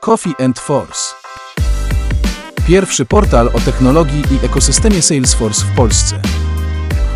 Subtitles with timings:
[0.00, 1.14] Coffee and Force.
[2.66, 6.20] Pierwszy portal o technologii i ekosystemie Salesforce w Polsce.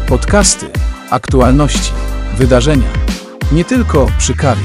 [0.08, 0.66] Podcasty,
[1.10, 1.92] aktualności,
[2.36, 2.88] wydarzenia.
[3.52, 4.62] Nie tylko przy kawie.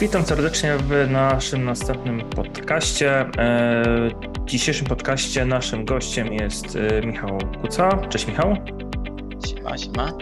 [0.00, 3.20] Witam serdecznie w naszym następnym podcaście.
[3.20, 3.82] E,
[4.40, 7.88] W dzisiejszym podcaście naszym gościem jest e, Michał Kuca.
[8.08, 8.56] Cześć Michał.
[9.46, 10.12] Siema, siema.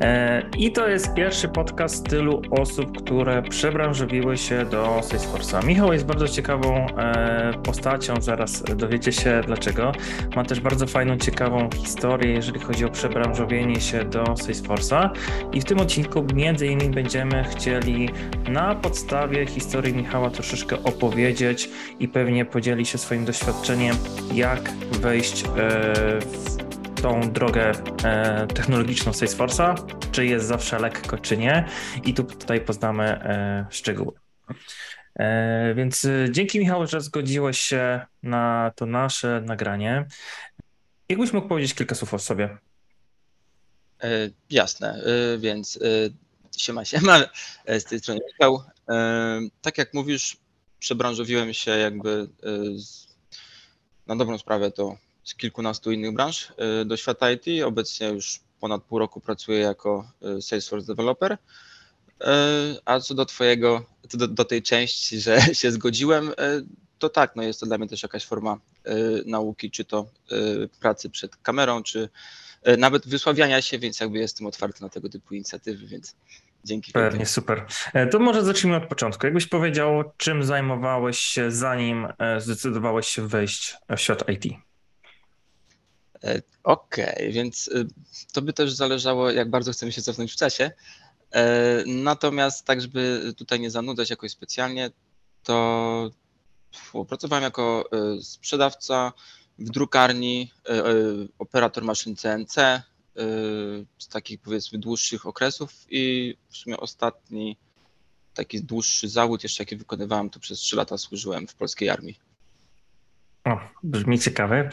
[0.00, 5.64] E, I to jest pierwszy podcast tylu osób, które przebranżowiły się do Salesforce'a.
[5.64, 9.92] Michał jest bardzo ciekawą e, postacią, zaraz dowiecie się dlaczego.
[10.36, 15.10] Ma też bardzo fajną, ciekawą historię, jeżeli chodzi o przebranżowienie się do Salesforce'a.
[15.52, 18.10] I w tym odcinku między innymi będziemy chcieli
[18.48, 21.70] na podstawie historii Michała troszeczkę opowiedzieć
[22.00, 23.96] i pewnie podzieli się swoim doświadczeniem,
[24.34, 24.70] jak
[25.00, 25.48] wejść e,
[26.20, 26.57] w
[27.02, 27.72] tą drogę
[28.04, 29.74] e, technologiczną Salesforce'a,
[30.10, 31.68] czy jest zawsze lekko, czy nie.
[32.04, 34.12] I tu tutaj poznamy e, szczegóły.
[35.14, 40.06] E, więc dzięki Michał, że zgodziłeś się na to nasze nagranie.
[41.08, 42.58] Jakbyś mógł powiedzieć kilka słów o sobie?
[44.50, 45.02] Jasne,
[45.38, 45.78] więc
[46.58, 47.18] siema, siema,
[47.68, 48.62] z tej strony Michał.
[49.62, 50.36] Tak jak mówisz,
[50.78, 52.28] przebranżowiłem się jakby
[52.76, 53.08] z,
[54.06, 54.96] na dobrą sprawę to
[55.28, 57.64] z kilkunastu innych branż e, do świata IT.
[57.64, 61.32] Obecnie już ponad pół roku pracuję jako e, Salesforce Developer.
[61.32, 61.38] E,
[62.84, 63.84] A co do twojego,
[64.14, 66.32] do, do tej części, że się zgodziłem,
[66.98, 68.58] to tak, no jest to dla mnie też jakaś forma
[69.26, 70.06] nauki, czy to
[70.80, 72.08] pracy przed kamerą, czy
[72.78, 76.14] nawet wysławiania się, więc jakby jestem otwarty na tego typu inicjatywy, więc
[76.64, 76.92] dzięki.
[76.92, 77.66] Pewnie, super.
[78.10, 79.26] To może zacznijmy od początku.
[79.26, 84.67] Jakbyś powiedział, czym zajmowałeś się, zanim zdecydowałeś się wejść w świat IT?
[86.24, 87.86] E, Okej, więc y,
[88.32, 90.70] to by też zależało, jak bardzo chcemy się cofnąć w czasie.
[91.30, 94.90] E, Natomiast tak, żeby tutaj nie zanudzać jakoś specjalnie,
[95.42, 96.10] to
[97.08, 97.88] pracowałem jako
[98.18, 99.12] y, sprzedawca
[99.58, 100.72] w drukarni, y,
[101.38, 102.82] operator maszyn CNC
[103.98, 107.56] z takich powiedzmy dłuższych okresów i w sumie ostatni
[108.34, 112.18] taki dłuższy zawód jeszcze jaki wykonywałem, to przez trzy lata służyłem w polskiej armii.
[113.44, 114.70] O, brzmi ciekawe.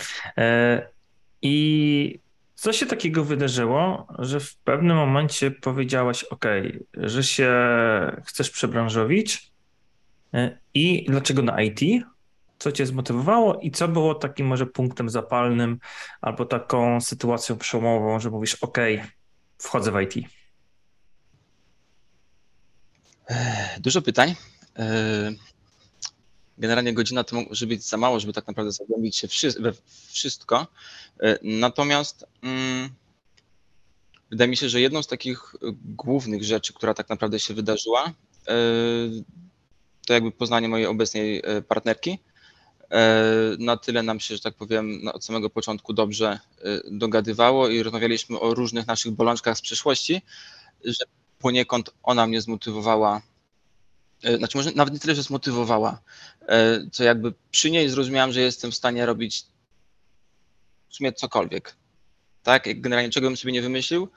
[1.45, 2.19] E, I
[2.55, 6.45] co się takiego wydarzyło, że w pewnym momencie powiedziałaś, OK,
[6.93, 7.51] że się
[8.25, 9.51] chcesz przebranżowić
[10.33, 11.79] e, i dlaczego na IT?
[12.59, 15.79] Co cię zmotywowało i co było takim może punktem zapalnym
[16.21, 18.77] albo taką sytuacją przełomową, że mówisz, OK,
[19.57, 20.27] wchodzę w IT.
[23.79, 24.35] Dużo pytań.
[26.57, 29.27] Generalnie godzina to może być za mało, żeby tak naprawdę zagłębić się
[29.59, 29.73] we
[30.07, 30.67] wszystko.
[31.19, 32.89] E, Natomiast mm,
[34.29, 35.55] wydaje mi się, że jedną z takich
[35.85, 38.13] głównych rzeczy, która tak naprawdę się wydarzyła,
[38.47, 38.53] e,
[40.07, 42.19] to jakby poznanie mojej obecnej e, partnerki.
[43.59, 46.39] Na tyle nam się, że tak powiem, no, od samego początku dobrze
[46.91, 50.21] dogadywało i rozmawialiśmy o różnych naszych bolączkach z przeszłości,
[50.83, 51.05] że
[51.39, 53.21] poniekąd ona mnie zmotywowała
[54.37, 56.01] Znaczy, może nawet nie tyle, że zmotywowała,
[56.47, 59.45] e, co jakby przy niej zrozumiałem, że jestem w stanie robić
[60.89, 61.75] w sumie cokolwiek.
[62.43, 64.09] Tak, jak generalnie czego bym sobie nie wymyślił,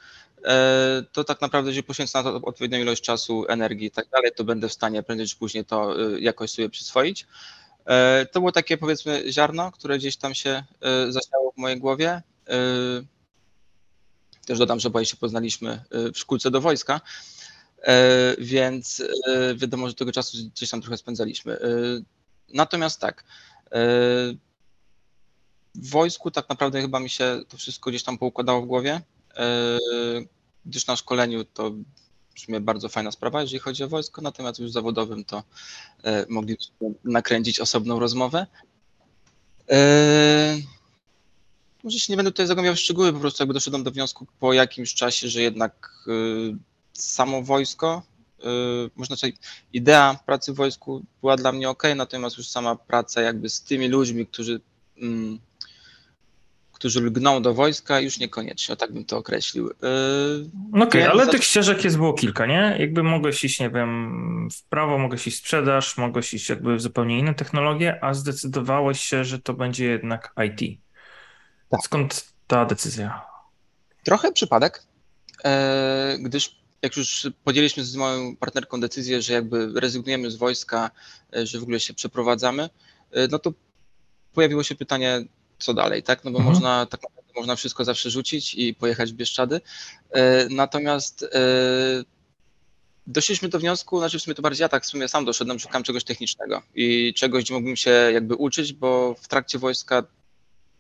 [0.44, 4.30] e, to tak naprawdę, jeżeli poświęcę na to odpowiednią ilość czasu, energii i tak dalej,
[4.36, 7.26] to będę w stanie prędzej czy później to e, jakoś sobie przyswoić.
[7.86, 12.22] E, To było takie powiedzmy ziarno, które gdzieś tam się e, zasiało w mojej głowie.
[12.48, 12.54] E,
[14.46, 17.00] Też dodam, że obaj się poznaliśmy e, w szkółce do wojska.
[17.82, 21.52] E, więc e, wiadomo, że tego czasu gdzieś tam trochę spędzaliśmy.
[21.52, 21.68] E,
[22.54, 23.24] Natomiast tak,
[25.74, 29.00] w wojsku tak naprawdę chyba mi się to wszystko gdzieś tam poukładało w głowie,
[30.66, 31.72] gdyż na szkoleniu to
[32.36, 35.42] sumie bardzo fajna sprawa, jeżeli chodzi o wojsko, natomiast już zawodowym to
[36.28, 36.74] moglibyśmy
[37.04, 38.46] nakręcić osobną rozmowę.
[41.84, 44.52] Może się nie będę tutaj zagłębiał w szczegóły, po prostu jakby doszedłem do wniosku po
[44.52, 46.04] jakimś czasie, że jednak
[46.92, 48.02] samo wojsko,
[48.40, 48.44] y,
[48.96, 49.40] można powiedzieć,
[49.72, 53.88] idea pracy w wojsku była dla mnie ok, natomiast już sama praca jakby z tymi
[53.88, 54.60] ludźmi, którzy,
[55.02, 55.38] mm,
[56.72, 59.68] którzy lgną do wojska, już niekoniecznie, tak bym to określił.
[59.70, 59.74] Y,
[60.72, 62.76] No Okej, Więc ale tych ścieżek jest było kilka, nie?
[62.78, 66.80] Jakby mogłeś iść, nie wiem, w prawo, mogłeś iść w sprzedaż, mogłeś iść jakby w
[66.80, 70.80] zupełnie inne technologie, a zdecydowałeś się, że to będzie jednak IT.
[71.68, 71.80] Tak.
[71.82, 73.22] Skąd ta decyzja?
[74.04, 74.82] Trochę przypadek,
[75.44, 80.90] e, gdyż jak już podjęliśmy z moją partnerką decyzję, że jakby rezygnujemy z wojska,
[81.36, 82.70] e, że w ogóle się przeprowadzamy,
[83.10, 83.52] e, no to
[84.32, 85.24] pojawiło się pytanie,
[85.58, 86.24] co dalej, tak?
[86.24, 86.54] No bo Mhm.
[86.54, 89.60] można tak naprawdę można wszystko zawsze rzucić i pojechać w Bieszczady.
[90.10, 91.26] E, Natomiast
[93.06, 95.82] doszliśmy do wniosku, znaczy w sumie to bardziej ja tak w sumie sam doszedłem, szukam
[95.82, 100.02] czegoś technicznego i czegoś, gdzie mógłbym się jakby uczyć, bo w trakcie wojska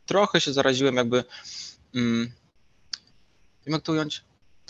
[0.06, 1.24] trochę się zaraziłem jakby,
[1.94, 2.32] mm,
[3.66, 4.24] wiem jak to ująć,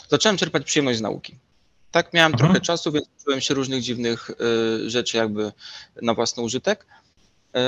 [0.08, 1.34] zacząłem czerpać przyjemność z nauki.
[1.90, 2.48] Tak, miałem Mhm.
[2.52, 5.52] trochę czasu, więc uczyłem się różnych dziwnych y, rzeczy jakby
[6.02, 6.86] na własny użytek.
[6.86, 7.60] Y,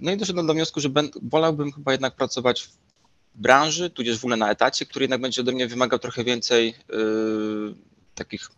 [0.00, 2.70] no i doszedłem do wniosku, że ben, wolałbym chyba jednak pracować w
[3.34, 7.74] branży, tudzież w ogóle na etacie, który jednak będzie ode mnie wymagał trochę więcej y,
[8.14, 8.50] takich,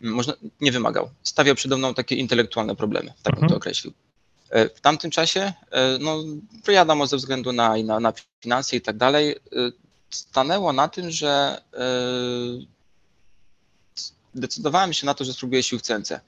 [0.00, 3.48] można, nie wymagał, stawiał przede mną takie intelektualne problemy, tak bym Mhm.
[3.50, 3.92] to określił.
[4.50, 6.24] E, W tamtym czasie, e, no
[6.68, 9.36] wiadomo, ze względu na, na, na finanse i tak dalej, e,
[10.10, 11.78] stanęło na tym, że e,
[14.34, 16.12] zdecydowałem się na to, że spróbuję sił w CNC.
[16.12, 16.20] E,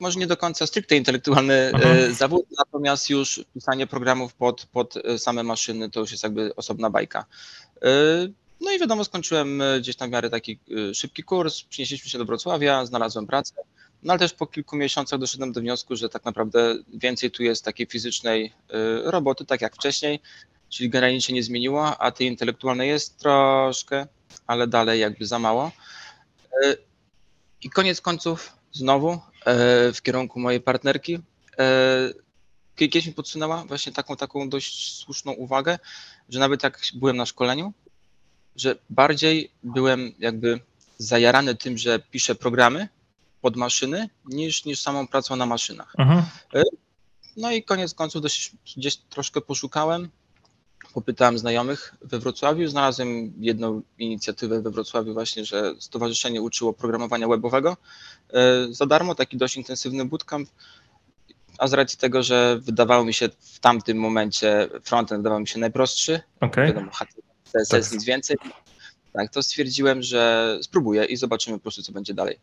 [0.00, 2.14] Może nie do końca stricte intelektualny e, Mhm.
[2.14, 7.24] zawód, natomiast już pisanie programów pod, pod same maszyny to już jest jakby osobna bajka.
[8.60, 10.58] No i wiadomo, skończyłem gdzieś tam w miarę taki
[10.94, 13.54] szybki kurs, przenieśliśmy się do Wrocławia, znalazłem pracę,
[14.02, 17.64] no ale też po kilku miesiącach doszedłem do wniosku, że tak naprawdę więcej tu jest
[17.64, 18.52] takiej fizycznej
[19.04, 20.20] roboty, tak jak wcześniej,
[20.68, 24.06] czyli generalnie się nie zmieniło, a tej intelektualnej jest troszkę,
[24.46, 25.72] ale dalej jakby za mało.
[26.64, 26.76] E,
[27.62, 29.18] I koniec końców znowu e,
[29.92, 31.18] w kierunku mojej partnerki
[31.58, 32.10] e,
[32.76, 35.78] kiedyś mi podsunęła właśnie taką, taką dość słuszną uwagę,
[36.28, 37.72] że nawet jak byłem na szkoleniu,
[38.56, 40.60] że bardziej byłem jakby
[40.98, 42.88] zajarany tym, że piszę programy
[43.40, 45.94] pod maszyny, niż, niż samą pracą na maszynach.
[45.98, 46.22] Mhm.
[47.36, 50.10] No i koniec końców dość, gdzieś troszkę poszukałem,
[50.96, 57.76] popytałem znajomych we Wrocławiu, znalazłem jedną inicjatywę we Wrocławiu właśnie, że stowarzyszenie uczyło programowania webowego
[58.32, 60.48] e, za darmo, taki dość intensywny bootcamp,
[61.58, 65.58] a z racji tego, że wydawało mi się w tamtym momencie frontend wydawał mi się
[65.58, 66.66] najprostszy, Okej.
[66.66, 66.90] wiadomo,
[67.52, 67.92] CSS, Tak.
[67.92, 68.36] nic więcej,
[69.12, 72.38] tak, to stwierdziłem, że spróbuję i zobaczymy po prostu, co będzie dalej.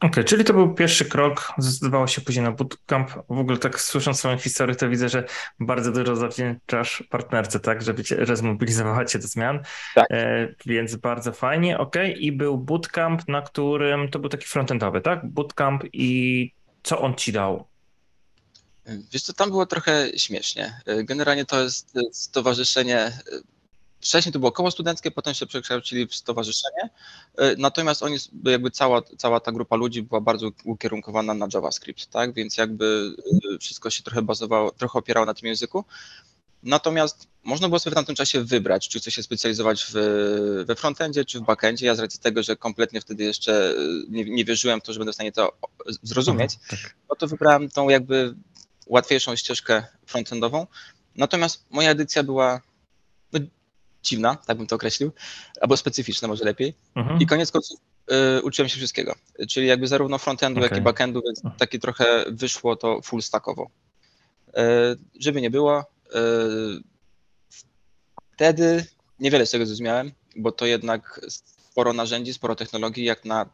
[0.00, 3.10] Okej, czyli to był pierwszy krok, zdecydowało się później na bootcamp.
[3.10, 5.24] W ogóle tak słysząc swoją historię, to widzę, że
[5.60, 9.60] bardzo dużo zawdzięczasz partnerce, tak, żeby cię, że zmobilizowała cię do zmian.
[9.94, 10.06] Tak.
[10.10, 12.26] E, więc bardzo fajnie, okej.
[12.26, 15.26] I był bootcamp, na którym to był taki frontendowy, tak?
[15.26, 17.68] Bootcamp i co on ci dał?
[19.12, 20.80] Wiesz co, tam było trochę śmiesznie.
[21.04, 23.12] Generalnie to jest stowarzyszenie,
[24.00, 26.90] wcześniej to było koło studenckie, potem się przekształcili w stowarzyszenie,
[27.58, 32.56] natomiast oni, jakby cała, cała ta grupa ludzi była bardzo ukierunkowana na JavaScript, tak, więc
[32.56, 33.16] jakby
[33.60, 35.84] wszystko się trochę bazowało, trochę opierało na tym języku.
[36.62, 39.94] Natomiast można było sobie w tamtym czasie wybrać, czy chce się specjalizować w,
[40.66, 41.86] we frontendzie, czy w backendzie.
[41.86, 43.74] Ja z racji tego, że kompletnie wtedy jeszcze
[44.08, 45.52] nie, nie wierzyłem w to, że będę w stanie to
[46.02, 46.94] zrozumieć, tak.
[47.10, 48.34] no to wybrałem tą jakby
[48.86, 50.66] łatwiejszą ścieżkę frontendową.
[51.16, 52.60] Natomiast moja edycja była
[53.32, 53.40] no,
[54.02, 55.12] dziwna, tak bym to określił,
[55.60, 56.74] albo specyficzna może lepiej.
[56.94, 57.20] Mhm.
[57.20, 57.80] I koniec końców
[58.38, 59.14] y, uczyłem się wszystkiego,
[59.48, 60.80] czyli jakby zarówno frontendu, jak Okej.
[60.80, 63.70] i backendu, więc takie trochę wyszło to full stackowo.
[64.48, 64.52] Y,
[65.20, 66.82] żeby nie było, y,
[68.34, 68.86] wtedy
[69.20, 73.46] niewiele z tego zrozumiałem, bo to jednak sporo narzędzi, sporo technologii, jak na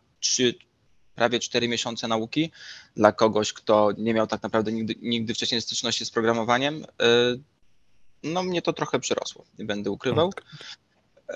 [1.14, 2.50] prawie 4 miesiące nauki
[2.96, 6.84] dla kogoś, kto nie miał tak naprawdę nigdy, nigdy wcześniej styczności z programowaniem, y,
[8.22, 10.30] no mnie to trochę przyrosło, nie będę ukrywał.
[11.30, 11.34] Y,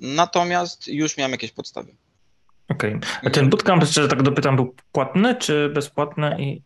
[0.00, 1.94] Natomiast już miałem jakieś podstawy.
[2.68, 2.98] Okej.
[3.24, 6.36] A ten bootcamp, jeszcze tak dopytam, był płatny czy bezpłatny?
[6.38, 6.62] I...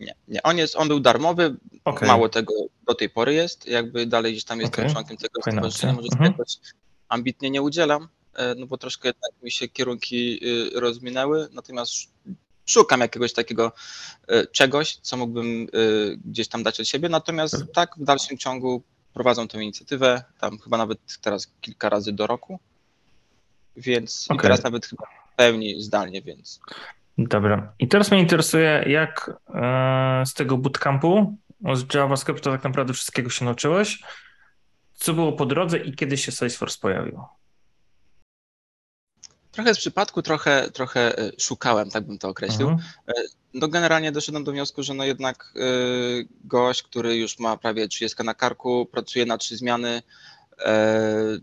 [0.00, 0.42] Nie, nie.
[0.42, 2.08] On, jest, on był darmowy, Okej.
[2.08, 2.52] mało tego
[2.86, 4.92] do tej pory jest, jakby dalej gdzieś tam jestem Okej.
[4.94, 6.34] członkiem tego Fajna stowarzyszenia, może Mhm.
[7.08, 10.40] ambitnie nie udzielam, e, no bo troszkę jednak mi się kierunki
[10.76, 11.92] y, rozminęły, natomiast
[12.68, 13.72] szukam jakiegoś takiego
[14.28, 17.72] e, czegoś, co mógłbym y, gdzieś tam dać od siebie, natomiast Mhm.
[17.72, 18.82] tak w dalszym ciągu
[19.14, 22.58] prowadzą tę inicjatywę, tam chyba nawet teraz kilka razy do roku,
[23.76, 24.42] więc i Okej.
[24.42, 26.60] teraz nawet chyba w pełni zdalnie, więc
[27.18, 27.72] Dobra.
[27.78, 31.36] I teraz mnie interesuje, jak e, z tego bootcampu
[31.74, 34.02] z JavaScriptu tak naprawdę wszystkiego się nauczyłeś?
[34.94, 37.20] Co było po drodze i kiedy się Salesforce pojawił?
[39.58, 42.68] Trochę z przypadku, trochę, trochę e, szukałem, tak bym to określił.
[42.68, 42.88] Mhm.
[43.54, 48.24] No generalnie doszedłem do wniosku, że no jednak y, gość, który już ma prawie 30
[48.24, 50.02] na karku, pracuje na trzy zmiany.
[50.64, 51.38] e,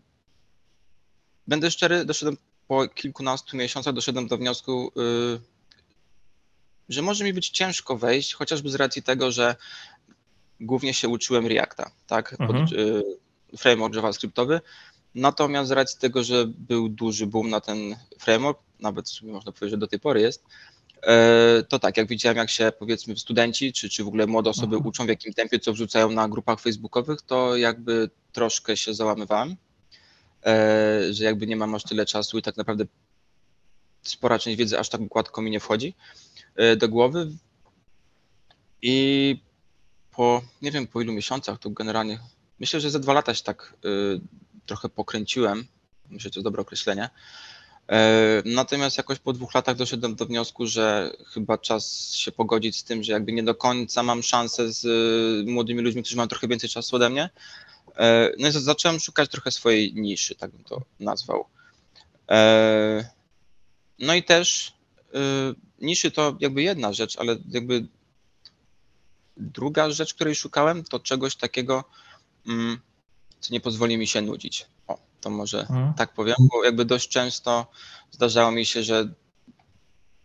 [1.48, 4.91] Będę szczery, doszedłem po kilkunastu miesiącach, doszedłem do wniosku,
[6.89, 9.55] że może mi być ciężko wejść, chociażby z racji tego, że
[10.60, 12.67] głównie się uczyłem Reacta, tak, pod, Mhm.
[12.79, 13.03] y,
[13.57, 14.62] framework javascriptowy.
[15.15, 19.77] Natomiast z racji tego, że był duży boom na ten framework, nawet można powiedzieć, że
[19.77, 20.43] do tej pory jest,
[21.03, 24.75] e, to tak, jak widziałem, jak się powiedzmy studenci, czy, czy w ogóle młode osoby
[24.75, 24.88] Mhm.
[24.89, 29.55] uczą w jakim tempie, co wrzucają na grupach facebookowych, to jakby troszkę się załamywałem,
[30.45, 32.86] e, że jakby nie mam aż tyle czasu i tak naprawdę
[34.03, 35.93] spora część wiedzy aż tak gładko mi nie wchodzi
[36.77, 37.31] do głowy.
[38.81, 39.39] I
[40.12, 42.19] po, nie wiem po ilu miesiącach, to generalnie,
[42.60, 43.74] myślę, że za dwa lata się tak
[44.65, 45.67] trochę pokręciłem,
[46.10, 47.10] myślę, że to dobre określenie,
[47.89, 52.84] E, natomiast jakoś po dwóch latach doszedłem do wniosku, że chyba czas się pogodzić z
[52.84, 56.48] tym, że jakby nie do końca mam szansę z e, młodymi ludźmi, którzy mają trochę
[56.48, 57.29] więcej czasu ode mnie.
[57.98, 61.45] E, no i zacząłem szukać trochę swojej niszy, tak bym to nazwał.
[64.00, 64.74] No i też
[65.81, 67.88] niszy to jakby jedna rzecz, ale jakby
[69.38, 71.84] druga rzecz, której szukałem, to czegoś takiego,
[72.48, 72.79] mm,
[73.46, 74.66] co nie pozwoli mi się nudzić
[75.25, 75.94] to może mhm.
[75.94, 77.68] tak powiem, bo jakby dość często
[78.12, 79.14] zdarzało mi się, że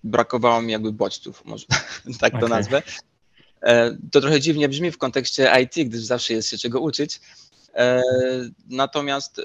[0.05, 1.67] brakowało mi jakby bodźców, może
[2.21, 2.49] tak to okay.
[2.49, 2.83] nazwę.
[3.63, 7.21] E, to trochę dziwnie brzmi w kontekście IT, gdyż zawsze jest się czego uczyć.
[7.75, 8.03] E,
[8.69, 9.43] natomiast e,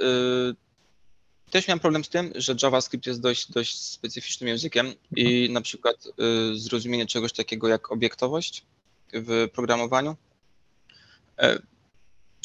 [1.51, 5.53] też miałem problem z tym, że JavaScript jest dość, dość specyficznym językiem i mhm.
[5.53, 6.07] na przykład
[6.55, 8.65] zrozumienie czegoś takiego jak obiektowość
[9.13, 10.15] w programowaniu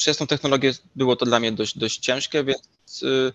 [0.01, 3.33] przez tą technologię było to dla mnie dość, dość ciężkie, więc y,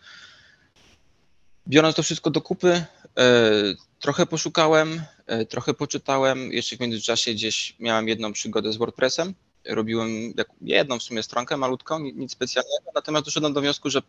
[1.68, 5.02] biorąc to wszystko do kupy, y, trochę poszukałem,
[5.42, 6.52] y, trochę poczytałem.
[6.52, 9.34] Jeszcze w międzyczasie gdzieś miałem jedną przygodę z WordPressem.
[9.66, 14.02] Robiłem jedną w sumie stronkę malutką, nic specjalnego, natomiast doszedłem do wniosku, że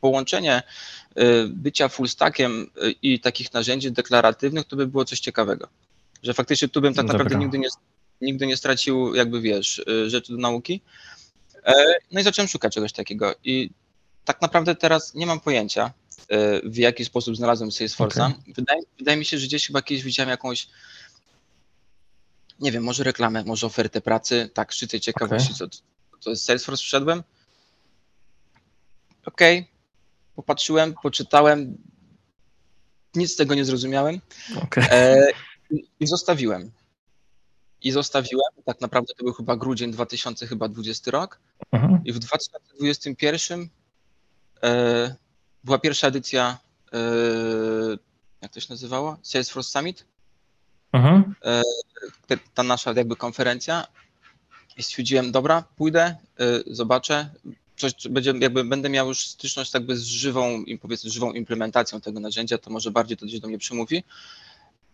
[0.00, 0.62] połączenie
[1.48, 2.70] bycia full stackiem
[3.02, 5.68] i takich narzędzi deklaratywnych to by było coś ciekawego.
[6.22, 7.68] Że faktycznie tu bym tak naprawdę nigdy nie,
[8.20, 10.80] nigdy nie stracił, jakby wiesz, rzeczy do nauki.
[11.64, 11.74] E,
[12.12, 13.70] no i zacząłem szukać czegoś takiego i
[14.24, 15.92] tak naprawdę teraz nie mam pojęcia,
[16.28, 18.30] e, w jaki sposób znalazłem Salesforce'a.
[18.30, 18.54] Okay.
[18.54, 20.68] Wydaje, wydaje mi się, że gdzieś chyba kiedyś widziałem jakąś,
[22.60, 25.68] nie wiem, może reklamę, może ofertę pracy, tak, szczycę ciekawości, okay.
[25.68, 25.78] co
[26.20, 27.22] to jest Salesforce, wszedłem.
[29.24, 29.70] Okej, okay.
[30.36, 31.78] popatrzyłem, poczytałem,
[33.14, 34.20] nic z tego nie zrozumiałem
[34.62, 34.90] okay.
[34.90, 35.26] e,
[36.00, 36.70] i zostawiłem
[37.82, 38.52] i zostawiłem.
[38.64, 41.40] Tak naprawdę to był chyba grudzień 2020 rok.
[41.72, 42.00] Mhm.
[42.04, 43.68] I w 2021
[44.62, 45.16] e,
[45.64, 46.58] była pierwsza edycja,
[46.92, 46.98] e,
[48.40, 49.16] jak to się nazywało?
[49.22, 50.04] Salesforce Summit.
[50.92, 51.34] Mhm.
[51.44, 51.62] E,
[52.54, 53.86] ta nasza jakby konferencja.
[54.76, 56.16] I stwierdziłem, dobra, pójdę, e,
[56.66, 57.30] zobaczę.
[57.76, 62.58] Coś, będzie, jakby będę miał już styczność jakby z żywą, powiedzmy, żywą implementacją tego narzędzia,
[62.58, 64.04] to może bardziej to gdzieś do mnie przemówi.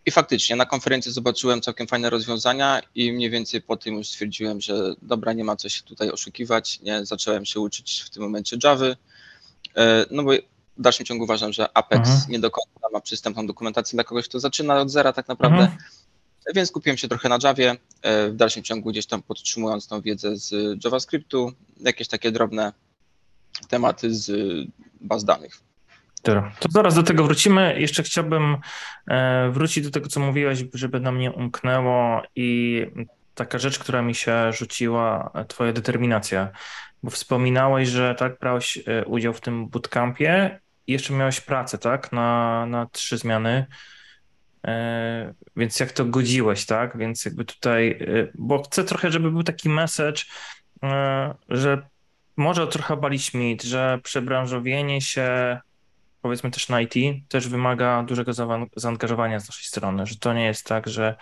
[0.06, 4.60] I faktycznie na konferencji zobaczyłem całkiem fajne rozwiązania i mniej więcej po tym już stwierdziłem,
[4.60, 6.80] że dobra, nie ma co się tutaj oszukiwać.
[6.80, 8.86] Nie, zacząłem się uczyć w tym momencie Java.
[9.76, 10.32] E, no bo
[10.78, 12.30] w dalszym ciągu uważam, że Apex mhm.
[12.32, 15.62] nie do końca ma przystępną dokumentację dla kogoś, kto zaczyna od zera tak naprawdę.
[15.62, 15.78] Mhm.
[16.54, 20.36] Więc kupiłem się trochę na Javie, e, w dalszym ciągu gdzieś tam podtrzymując tą wiedzę
[20.36, 22.72] z JavaScriptu, jakieś takie drobne
[23.68, 24.32] tematy z
[25.00, 25.60] baz danych.
[26.60, 27.74] To zaraz do tego wrócimy.
[27.78, 28.56] Jeszcze chciałbym
[29.08, 32.80] e, wrócić do tego, co mówiłeś, żeby nam nie umknęło i
[33.34, 36.48] taka rzecz, która mi się rzuciła, twoja determinacja,
[37.02, 40.60] bo wspominałeś, że tak, brałeś e, udział w tym bootcampie.
[40.86, 43.66] I jeszcze miałeś pracę, tak, na, na trzy zmiany,
[44.66, 47.98] e, więc jak to godziłeś, tak, więc jakby tutaj,
[48.34, 50.22] bo chcę trochę, żeby był taki message,
[51.48, 51.82] że
[52.36, 55.58] może trochę bali śmit, że przebranżowienie się
[56.24, 56.94] powiedzmy też na IT,
[57.28, 58.32] też wymaga dużego
[58.76, 61.16] zaangażowania z naszej strony, że to nie jest tak, że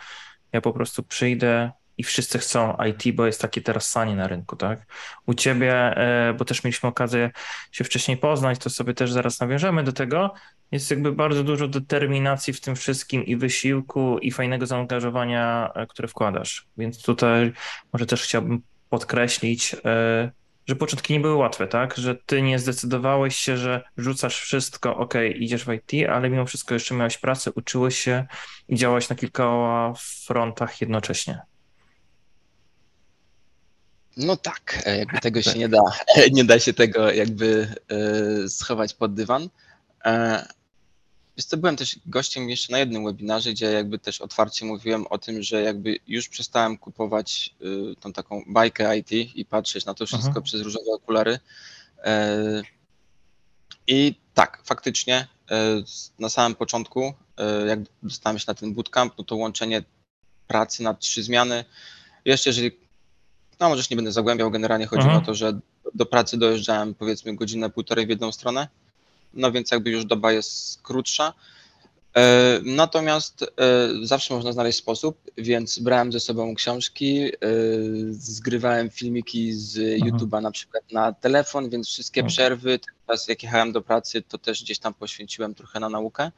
[0.52, 4.56] ja po prostu przyjdę i wszyscy chcą IT, bo jest takie teraz sanie na rynku,
[4.56, 4.87] tak?
[5.26, 7.30] U ciebie, e, bo też mieliśmy okazję
[7.73, 10.35] się wcześniej poznać, to sobie też zaraz nawiążemy do tego,
[10.71, 16.09] jest jakby bardzo dużo determinacji w tym wszystkim i wysiłku i fajnego zaangażowania, e, które
[16.09, 16.66] wkładasz.
[16.76, 17.52] Więc tutaj
[17.92, 21.97] może też chciałbym podkreślić, e, że początki nie były łatwe, tak?
[21.97, 26.75] Że ty nie zdecydowałeś się, że rzucasz wszystko, ok, idziesz w IT, ale mimo wszystko
[26.75, 28.26] jeszcze miałeś pracę, uczyłeś się
[28.69, 29.45] i działałeś na kilka
[29.99, 31.40] frontach jednocześnie.
[34.16, 35.83] No tak, e, jakby tego się nie da,
[36.33, 39.49] nie da się tego jakby e, schować pod dywan.
[41.36, 45.18] Wiesz co, byłem też gościem jeszcze na jednym webinarze, gdzie jakby też otwarcie mówiłem o
[45.18, 47.54] tym, że jakby już przestałem kupować
[47.92, 50.40] y, tą taką bajkę IT i patrzeć na to wszystko Aha.
[50.40, 51.38] przez różowe okulary.
[52.04, 52.62] E,
[53.86, 55.82] I tak, faktycznie e,
[56.18, 59.82] na samym początku, e, jak dostałem się na ten bootcamp, no to łączenie
[60.46, 61.64] pracy na trzy zmiany,
[62.24, 62.70] jeszcze jeżeli,
[63.60, 65.18] no może nie będę zagłębiał, generalnie chodzi Aha.
[65.18, 65.60] o to, że
[65.94, 68.68] do pracy dojeżdżałem powiedzmy godzinę, półtorej w jedną stronę,
[69.34, 71.34] no więc jakby już doba jest krótsza.
[72.16, 73.46] E, natomiast e,
[74.02, 77.30] zawsze można znaleźć sposób, więc brałem ze sobą książki, e,
[78.10, 80.00] zgrywałem filmiki z.
[80.00, 82.28] YouTube'a na przykład na telefon, więc wszystkie mhm.
[82.28, 86.30] przerwy, teraz jak jechałem do pracy, to też gdzieś tam poświęciłem trochę na naukę.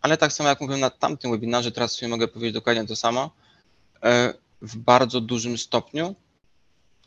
[0.00, 3.30] Ale tak samo jak mówiłem na tamtym webinarze, teraz sobie mogę powiedzieć dokładnie to samo.
[4.62, 6.14] W bardzo dużym stopniu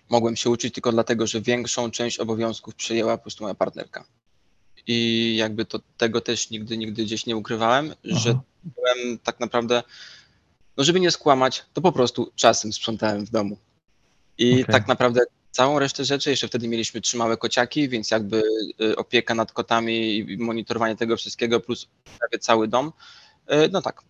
[0.10, 4.06] mogłem się uczyć tylko dlatego, że większą część obowiązków przejęła po prostu moja partnerka.
[4.88, 8.20] I jakby to tego też nigdy, nigdy gdzieś nie ukrywałem, Aha.
[8.20, 9.84] że byłem tak naprawdę,
[10.78, 13.58] no żeby nie skłamać, to po prostu czasem sprzątałem w domu.
[14.38, 14.66] I Okej.
[14.66, 15.22] tak naprawdę
[15.52, 18.44] całą resztę rzeczy, jeszcze wtedy mieliśmy trzy małe kociaki, więc jakby
[18.82, 21.88] y, opieka nad kotami i monitorowanie tego wszystkiego, plus
[22.20, 22.92] prawie cały dom.
[23.52, 24.02] Y, No tak,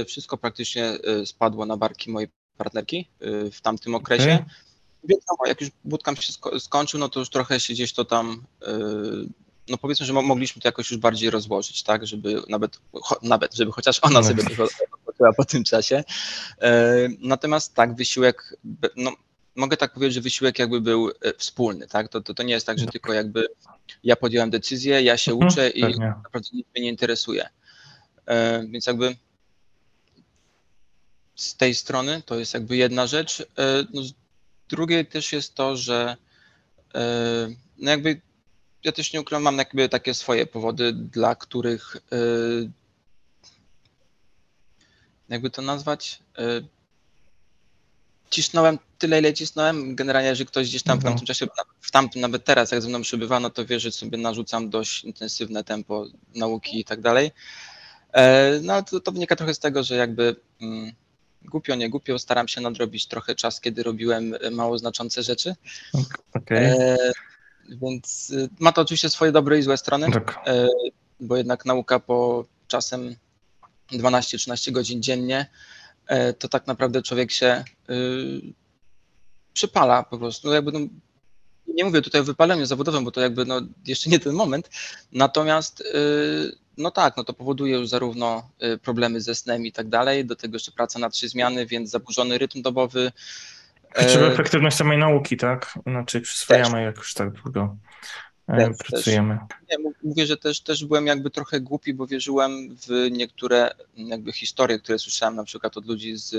[0.00, 0.92] y, wszystko praktycznie
[1.24, 3.08] spadło na barki mojej partnerki
[3.52, 4.34] w tamtym okresie.
[4.34, 4.73] Okej.
[5.08, 8.44] Wiadomo, jak już bootcamp się sko- skończył, no to już trochę się gdzieś to tam,
[8.62, 8.66] y,
[9.68, 12.78] no powiedzmy, że mo- mogliśmy to jakoś już bardziej rozłożyć, tak, żeby nawet,
[13.22, 14.26] nawet żeby chociaż ona No.
[14.28, 14.42] sobie
[14.92, 16.04] odpoczęła po tym czasie.
[16.62, 18.56] E, Natomiast tak, wysiłek,
[18.96, 19.12] no
[19.56, 22.66] mogę tak powiedzieć, że wysiłek jakby był e, wspólny, tak, to, to, to nie jest
[22.66, 23.46] tak, że tylko jakby
[24.04, 26.06] ja podjąłem decyzję, ja się Mhm, uczę i pewnie.
[26.24, 27.48] naprawdę nic mnie nie interesuje.
[28.26, 29.16] E, Więc jakby
[31.34, 33.40] z tej strony to jest jakby jedna rzecz.
[33.58, 34.12] E, No z
[34.68, 36.16] drugiej też jest to, że
[36.94, 38.20] e, no jakby
[38.84, 42.16] ja też nie ukrywam, mam jakby takie swoje powody, dla których e,
[45.28, 46.42] jakby to nazwać, e,
[48.30, 49.94] cisnąłem tyle, ile cisnąłem.
[49.96, 51.12] Generalnie, że ktoś gdzieś tam w Mhm.
[51.12, 51.46] tamtym czasie,
[51.80, 55.04] w tamtym nawet teraz, jak ze mną przebywa, no to wie, że sobie narzucam dość
[55.04, 57.30] intensywne tempo nauki i tak dalej.
[58.62, 60.92] No to, to wynika trochę z tego, że jakby mm,
[61.44, 65.54] głupio, nie głupio, staram się nadrobić trochę czas, kiedy robiłem e, mało znaczące rzeczy.
[66.34, 66.64] Okej.
[66.64, 66.96] E,
[67.68, 70.40] Więc y, ma to oczywiście swoje dobre i złe strony, Tak.
[70.46, 70.68] e,
[71.20, 73.16] bo jednak nauka po czasem
[73.92, 75.46] 12-13 godzin dziennie,
[76.06, 77.94] e, to tak naprawdę człowiek się y,
[79.52, 80.48] przypala po prostu.
[80.48, 80.78] No jakby, no,
[81.68, 84.70] nie mówię tutaj o wypaleniu zawodowym, bo to jakby no, jeszcze nie ten moment.
[85.12, 85.84] Natomiast y,
[86.76, 90.36] no tak, no to powoduje już zarówno y, problemy ze snem i tak dalej, do
[90.36, 93.12] tego jeszcze praca na trzy zmiany, więc zaburzony rytm dobowy.
[93.94, 95.78] Czy E, efektywność samej nauki, tak?
[95.86, 97.76] Inaczej przyswajamy, jak już tak długo
[98.48, 99.38] e, Też, pracujemy.
[99.70, 104.32] Nie, mów- mówię, że też, też byłem jakby trochę głupi, bo wierzyłem w niektóre jakby
[104.32, 106.30] historie, które słyszałem na przykład od ludzi z,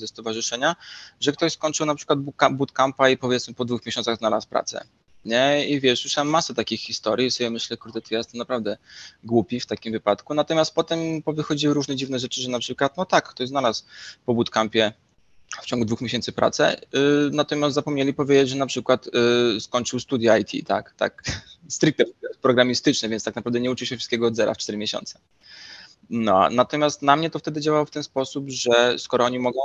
[0.00, 0.76] ze stowarzyszenia,
[1.20, 4.84] że ktoś skończył na przykład bootcamp- bootcampa i powiedzmy po dwóch miesiącach znalazł pracę.
[5.24, 5.68] Nie?
[5.68, 8.76] I wiesz, słyszałem masę takich historii i sobie myślę, kurde, to ja jestem naprawdę
[9.24, 10.34] głupi w takim wypadku.
[10.34, 13.84] Natomiast potem powychodziły różne dziwne rzeczy, że na przykład, no tak, ktoś znalazł
[14.26, 14.92] po bootcampie
[15.62, 20.38] w ciągu dwóch miesięcy pracę, yy, natomiast zapomnieli powiedzieć, że na przykład yy, skończył studia
[20.38, 21.22] IT, tak, tak,
[21.68, 22.04] stricte
[22.42, 25.18] programistyczne, więc tak naprawdę nie uczy się wszystkiego od zera w 4 miesiące.
[26.10, 29.60] No, natomiast na mnie to wtedy działało w ten sposób, że skoro oni mogą,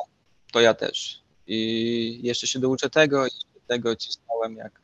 [0.51, 1.21] to ja też.
[1.47, 3.31] I jeszcze się douczę tego i
[3.67, 4.81] tego cisnąłem jak,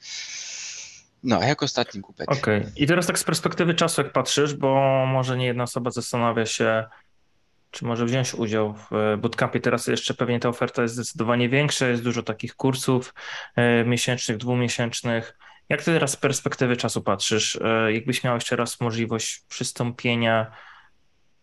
[1.24, 2.32] no, jak ostatni głupek.
[2.32, 2.66] Okej.
[2.76, 6.86] I teraz tak z perspektywy czasu, jak patrzysz, bo może nie jedna osoba zastanawia się,
[7.76, 9.60] czy może wziąć udział w bootcampie.
[9.60, 13.14] Teraz jeszcze pewnie ta oferta jest zdecydowanie większa, jest dużo takich kursów
[13.56, 15.38] e, miesięcznych, dwumiesięcznych.
[15.70, 17.60] Jak ty teraz z perspektywy czasu patrzysz?
[17.62, 20.52] E, Jakbyś miał jeszcze raz możliwość przystąpienia,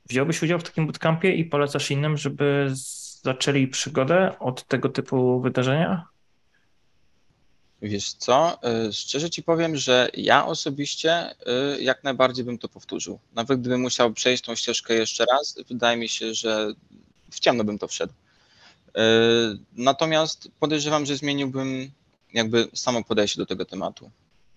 [0.08, 2.68] wziąłbyś udział w takim bootcampie i polecasz innym, żeby
[3.22, 6.11] zaczęli przygodę od tego typu wydarzenia?
[7.82, 11.30] Wiesz co, y, szczerze ci powiem, że ja osobiście
[11.76, 13.18] y, jak najbardziej bym to powtórzył.
[13.34, 16.72] Nawet gdybym musiał przejść tą ścieżkę jeszcze raz, wydaje mi się, że
[17.30, 18.12] w ciemno bym to wszedł.
[18.12, 18.92] Y,
[19.72, 21.90] Natomiast podejrzewam, że zmieniłbym
[22.34, 24.10] jakby samo podejście do tego tematu.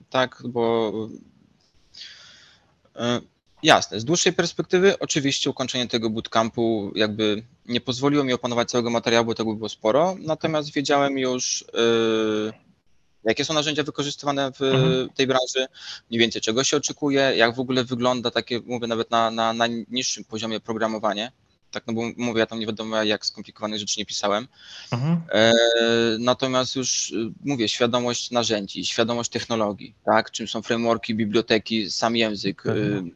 [0.10, 0.94] Tak, bo
[3.64, 9.26] jasne, z dłuższej perspektywy oczywiście ukończenie tego bootcampu jakby nie pozwoliło mi opanować całego materiału,
[9.26, 11.66] bo tego było sporo, natomiast wiedziałem już
[13.26, 15.10] jakie są narzędzia wykorzystywane w Mhm.
[15.10, 15.66] tej branży,
[16.10, 19.68] mniej więcej czego się oczekuje, jak w ogóle wygląda takie, mówię nawet na, na, na
[19.90, 21.32] niższym poziomie programowanie.
[21.72, 24.48] Tak, no bo mówię, ja tam nie wiadomo jak skomplikowanych rzeczy nie pisałem.
[24.92, 25.22] Mhm.
[25.32, 25.54] E,
[26.20, 30.32] natomiast już y, mówię, świadomość narzędzi, świadomość technologii, tak?
[30.32, 33.12] Czym są frameworki, biblioteki, sam język, Mhm.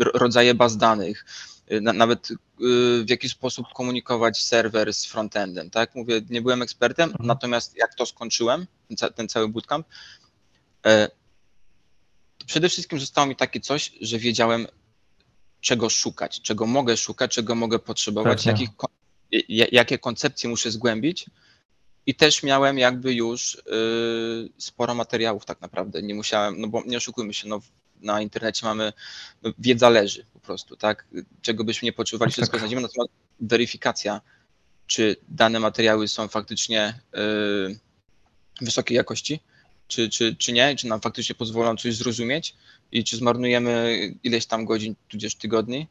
[0.00, 1.24] r- rodzaje baz danych,
[1.80, 2.34] nawet y,
[3.04, 5.94] w jaki sposób komunikować serwer z frontendem, tak?
[5.94, 7.26] Mówię, nie byłem ekspertem, Mhm.
[7.26, 9.86] natomiast jak to skończyłem, ten, ca- ten cały bootcamp,
[10.86, 11.08] e,
[12.46, 14.66] przede wszystkim zostało mi takie coś, że wiedziałem,
[15.60, 18.68] czego szukać, czego mogę szukać, czego mogę potrzebować, jakich,
[19.72, 21.26] jakie koncepcje muszę zgłębić.
[22.06, 23.60] I też miałem jakby już y,
[24.58, 26.02] sporo materiałów tak naprawdę.
[26.02, 27.60] Nie musiałem, no bo nie oszukujmy się, no,
[28.00, 28.92] na internecie mamy,
[29.42, 31.06] no, wiedza leży po prostu, tak?
[31.42, 32.60] Czego byśmy nie potrzebowali, wszystko tak.
[32.60, 34.20] znajdziemy, natomiast weryfikacja,
[34.86, 37.00] czy dane materiały są faktycznie
[37.70, 37.78] y,
[38.60, 39.40] wysokiej jakości,
[39.88, 42.54] czy, czy, czy nie, czy nam faktycznie pozwolą coś zrozumieć
[42.92, 45.86] i czy zmarnujemy ileś tam godzin, tudzież tygodni.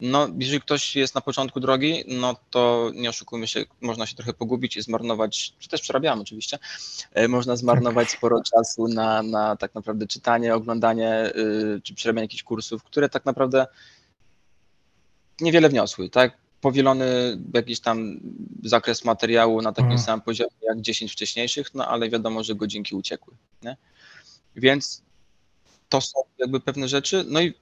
[0.00, 4.32] No, jeżeli ktoś jest na początku drogi, no to nie oszukujmy się, można się trochę
[4.32, 6.58] pogubić i zmarnować, czy też przerabiamy oczywiście,
[7.14, 12.42] e, można zmarnować sporo czasu na, na tak naprawdę czytanie, oglądanie, yy, czy przerabianie jakichś
[12.42, 13.66] kursów, które tak naprawdę
[15.40, 16.36] niewiele wniosły, tak?
[16.60, 18.20] Powielony jakiś tam
[18.64, 19.98] zakres materiału na takim Mhm.
[20.06, 23.76] samym poziomie jak 10 wcześniejszych, no ale wiadomo, że godzinki uciekły, nie?
[24.56, 25.02] Więc
[25.88, 27.54] to są jakby pewne rzeczy, no i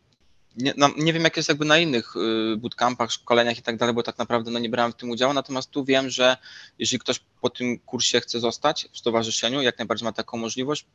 [0.56, 3.94] nie, no, nie wiem, jak jest jakby na innych y, bootcampach, szkoleniach i tak dalej,
[3.94, 6.36] bo tak naprawdę no, nie brałem w tym udziału, natomiast tu wiem, że
[6.78, 10.86] jeżeli ktoś po tym kursie chce zostać w stowarzyszeniu, jak najbardziej ma taką możliwość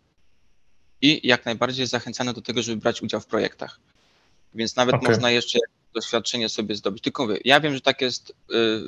[1.01, 3.79] i jak najbardziej jest zachęcany do tego, żeby brać udział w projektach.
[4.53, 5.09] Więc nawet Okej.
[5.09, 5.59] można jeszcze
[5.93, 7.03] doświadczenie sobie zdobyć.
[7.03, 8.33] Tylko mówię, ja wiem, że tak jest y,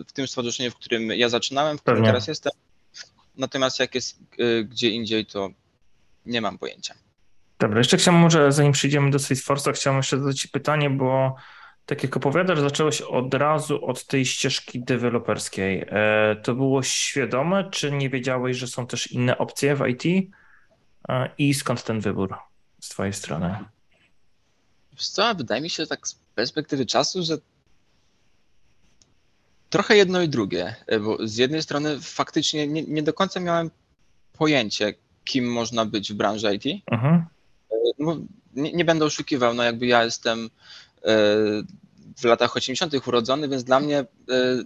[0.08, 2.10] w tym stowarzyszeniu, w którym ja zaczynałem, w którym Pewnie.
[2.10, 2.52] teraz jestem,
[3.36, 5.50] natomiast jak jest y, gdzie indziej, to
[6.26, 6.96] nie mam pojęcia.
[7.62, 11.36] Dobra, jeszcze chciałem może, zanim przejdziemy do Salesforce'a, chciałem jeszcze zadać Ci pytanie, bo
[11.86, 15.86] tak jak opowiadasz, zacząłeś od razu od tej ścieżki deweloperskiej.
[15.88, 20.32] E, To było świadome, czy nie wiedziałeś, że są też inne opcje w IT?
[21.10, 22.36] E, I skąd ten wybór
[22.80, 23.58] z Twojej strony?
[24.92, 27.38] Wiesz co, wydaje mi się tak z perspektywy czasu, że
[29.70, 33.72] trochę jedno i drugie, e, bo z jednej strony faktycznie nie, nie do końca miałem
[34.34, 34.94] pojęcie,
[35.24, 36.84] kim można być w branży IT.
[36.92, 37.26] Mhm.
[38.02, 38.18] No,
[38.54, 40.50] nie, nie będę oszukiwał, no jakby ja jestem
[41.04, 41.10] e,
[42.18, 43.08] w latach 80.
[43.08, 44.06] urodzony, więc dla mnie e,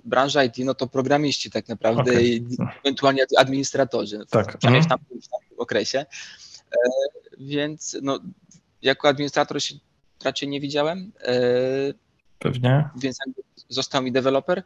[0.05, 2.35] branża IT no to programiści tak naprawdę Okej.
[2.35, 2.45] i
[2.83, 4.51] ewentualnie administratorzy, Tak.
[4.61, 4.85] w Mhm.
[4.85, 5.99] tamtym, w tamtym okresie.
[5.99, 6.77] E,
[7.37, 8.19] więc no,
[8.81, 9.75] jako administrator się
[10.23, 11.11] raczej nie widziałem.
[12.39, 12.89] Pewnie.
[12.97, 13.17] więc
[13.69, 14.63] został mi deweloper.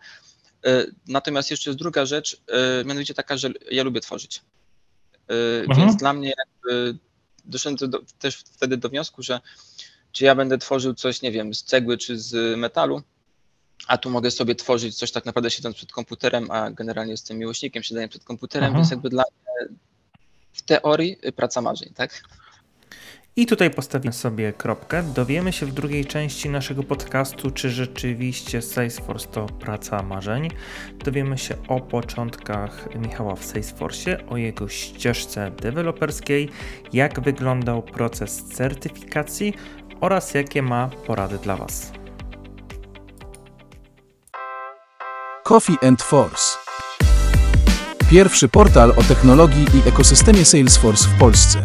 [1.08, 2.42] Natomiast jeszcze jest druga rzecz,
[2.86, 4.42] mianowicie taka, że ja lubię tworzyć.
[5.60, 5.80] Mhm.
[5.80, 6.34] Więc dla mnie
[7.46, 9.40] doszedłem do, też wtedy do wniosku, że
[10.12, 13.02] czy ja będę tworzył coś, nie wiem, z cegły czy z metalu,
[13.88, 17.84] a tu mogę sobie tworzyć coś tak naprawdę siedząc przed komputerem, a generalnie jestem miłośnikiem
[17.84, 18.84] siedzenia przed komputerem, Mhm.
[18.84, 19.78] więc jakby dla mnie
[20.54, 22.24] w teorii praca marzeń, tak?
[23.40, 25.04] I tutaj postawimy sobie kropkę.
[25.04, 30.50] Dowiemy się w drugiej części naszego podcastu, czy rzeczywiście Salesforce to praca marzeń.
[31.06, 36.50] Dowiemy się o początkach Michała w Salesforce, o jego ścieżce deweloperskiej,
[36.94, 39.54] jak wyglądał proces certyfikacji
[40.02, 41.92] oraz jakie ma porady dla Was.
[45.44, 46.58] Coffee and Force.
[48.12, 51.64] Pierwszy portal o technologii i ekosystemie Salesforce w Polsce.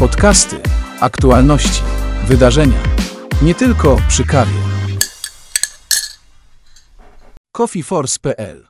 [0.00, 0.60] Podcasty,
[1.00, 1.82] aktualności,
[2.26, 2.82] wydarzenia.
[3.42, 4.52] Nie tylko przy kawie.
[7.52, 8.69] coffeeforce.pl